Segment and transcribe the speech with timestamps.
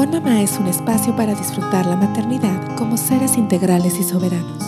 [0.00, 4.62] On Mamá es un espacio para disfrutar la maternidad como seres integrales y soberanos.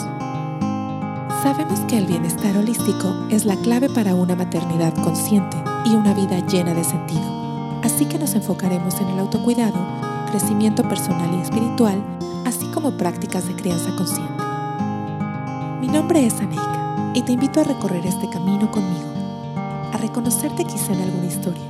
[1.44, 6.44] Sabemos que el bienestar holístico es la clave para una maternidad consciente y una vida
[6.48, 7.22] llena de sentido.
[7.84, 9.78] Así que nos enfocaremos en el autocuidado,
[10.32, 12.02] crecimiento personal y espiritual,
[12.44, 14.42] así como prácticas de crianza consciente.
[15.80, 19.12] Mi nombre es Aneika y te invito a recorrer este camino conmigo,
[19.92, 21.62] a reconocerte quizá en alguna historia,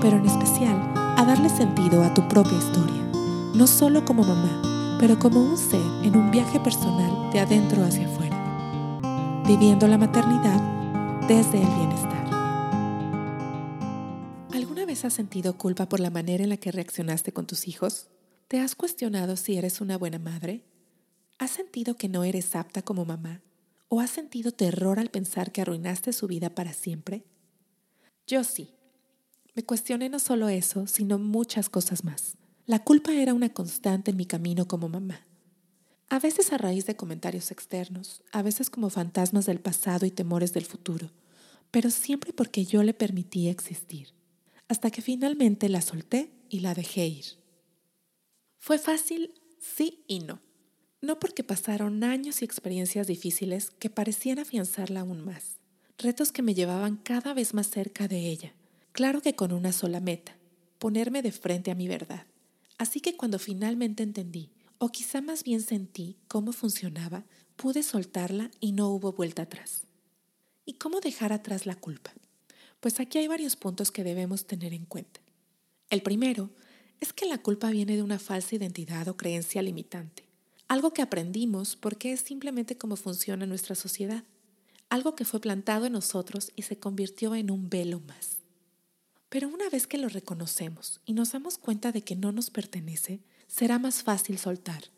[0.00, 3.04] pero en especial darle sentido a tu propia historia
[3.54, 8.06] no solo como mamá, pero como un ser en un viaje personal de adentro hacia
[8.06, 10.60] afuera, viviendo la maternidad
[11.28, 12.24] desde el bienestar.
[14.52, 18.08] ¿Alguna vez has sentido culpa por la manera en la que reaccionaste con tus hijos?
[18.48, 20.64] ¿Te has cuestionado si eres una buena madre?
[21.38, 23.40] ¿Has sentido que no eres apta como mamá?
[23.88, 27.24] ¿O has sentido terror al pensar que arruinaste su vida para siempre?
[28.26, 28.73] Yo sí.
[29.54, 32.36] Me cuestioné no solo eso, sino muchas cosas más.
[32.66, 35.26] La culpa era una constante en mi camino como mamá.
[36.08, 40.52] A veces a raíz de comentarios externos, a veces como fantasmas del pasado y temores
[40.52, 41.10] del futuro,
[41.70, 44.08] pero siempre porque yo le permití existir,
[44.68, 47.24] hasta que finalmente la solté y la dejé ir.
[48.58, 50.40] Fue fácil, sí y no.
[51.00, 55.58] No porque pasaron años y experiencias difíciles que parecían afianzarla aún más,
[55.98, 58.54] retos que me llevaban cada vez más cerca de ella,
[58.94, 60.36] claro que con una sola meta,
[60.78, 62.26] ponerme de frente a mi verdad.
[62.78, 67.24] Así que cuando finalmente entendí, o quizá más bien sentí cómo funcionaba,
[67.56, 69.82] pude soltarla y no hubo vuelta atrás.
[70.64, 72.14] ¿Y cómo dejar atrás la culpa?
[72.78, 75.20] Pues aquí hay varios puntos que debemos tener en cuenta.
[75.90, 76.50] El primero
[77.00, 80.28] es que la culpa viene de una falsa identidad o creencia limitante,
[80.68, 84.22] algo que aprendimos porque es simplemente cómo funciona nuestra sociedad,
[84.88, 88.43] algo que fue plantado en nosotros y se convirtió en un velo más.
[89.34, 93.18] Pero una vez que lo reconocemos y nos damos cuenta de que no nos pertenece,
[93.48, 94.92] será más fácil soltar.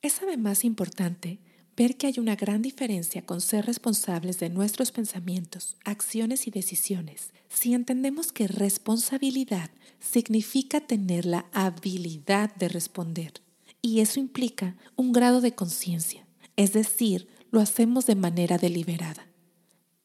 [0.00, 1.40] Es además importante
[1.76, 7.32] ver que hay una gran diferencia con ser responsables de nuestros pensamientos, acciones y decisiones
[7.48, 13.42] si entendemos que responsabilidad significa tener la habilidad de responder.
[13.82, 16.24] Y eso implica un grado de conciencia,
[16.54, 19.27] es decir, lo hacemos de manera deliberada.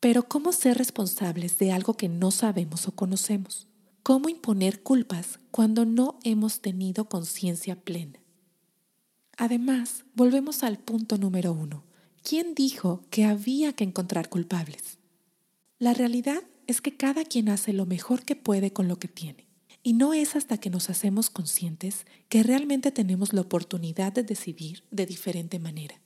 [0.03, 3.69] Pero ¿cómo ser responsables de algo que no sabemos o conocemos?
[4.03, 8.19] ¿Cómo imponer culpas cuando no hemos tenido conciencia plena?
[9.37, 11.85] Además, volvemos al punto número uno.
[12.21, 14.99] ¿Quién dijo que había que encontrar culpables?
[15.79, 19.47] La realidad es que cada quien hace lo mejor que puede con lo que tiene.
[19.83, 24.83] Y no es hasta que nos hacemos conscientes que realmente tenemos la oportunidad de decidir
[24.91, 26.01] de diferente manera.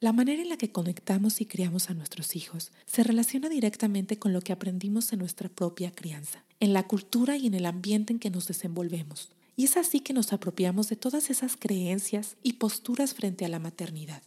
[0.00, 4.32] La manera en la que conectamos y criamos a nuestros hijos se relaciona directamente con
[4.32, 8.20] lo que aprendimos en nuestra propia crianza, en la cultura y en el ambiente en
[8.20, 9.30] que nos desenvolvemos.
[9.56, 13.58] Y es así que nos apropiamos de todas esas creencias y posturas frente a la
[13.58, 14.22] maternidad.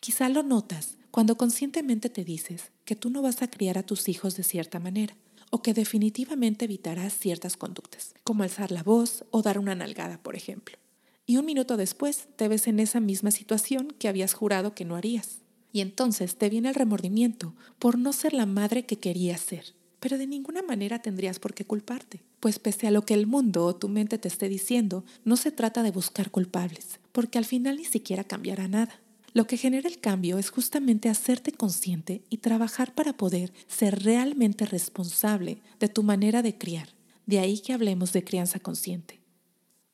[0.00, 4.08] Quizá lo notas cuando conscientemente te dices que tú no vas a criar a tus
[4.08, 5.14] hijos de cierta manera
[5.50, 10.34] o que definitivamente evitarás ciertas conductas, como alzar la voz o dar una nalgada, por
[10.34, 10.76] ejemplo
[11.26, 14.96] y un minuto después te ves en esa misma situación que habías jurado que no
[14.96, 15.38] harías.
[15.72, 19.74] Y entonces te viene el remordimiento por no ser la madre que querías ser.
[20.00, 23.64] Pero de ninguna manera tendrías por qué culparte, pues pese a lo que el mundo
[23.64, 27.78] o tu mente te esté diciendo, no se trata de buscar culpables, porque al final
[27.78, 29.00] ni siquiera cambiará nada.
[29.32, 34.66] Lo que genera el cambio es justamente hacerte consciente y trabajar para poder ser realmente
[34.66, 36.90] responsable de tu manera de criar.
[37.26, 39.23] De ahí que hablemos de crianza consciente.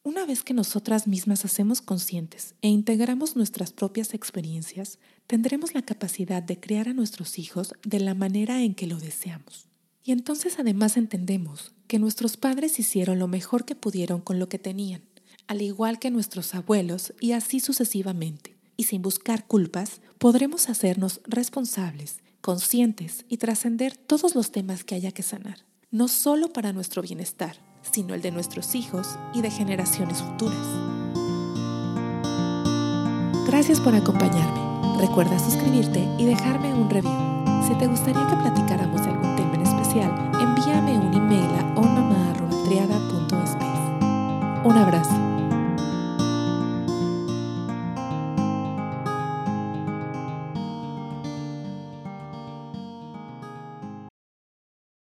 [0.03, 6.43] Una vez que nosotras mismas hacemos conscientes e integramos nuestras propias experiencias, tendremos la capacidad
[6.43, 9.69] de criar a nuestros hijos de la manera en que lo deseamos.
[10.03, 14.59] Y entonces además entendemos que nuestros padres hicieron lo mejor que pudieron con lo que
[14.59, 15.03] tenían,
[15.47, 18.57] al igual que nuestros abuelos y así sucesivamente.
[18.79, 25.13] Y sin buscar culpas, podremos hacernos responsables, conscientes y trascender todos los temas que haya
[25.13, 25.59] que sanar,
[25.91, 30.67] no solo para nuestro bienestar, sino el de nuestros hijos y de generaciones futuras.
[33.47, 34.99] Gracias por acompañarme.
[35.01, 37.31] Recuerda suscribirte y dejarme un review.
[37.67, 40.30] Si te gustaría que platicáramos de algún tema en especial,